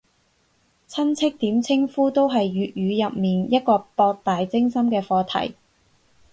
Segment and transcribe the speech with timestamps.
[0.89, 5.53] 親戚點稱呼都係粵語入面一個博大精深嘅課題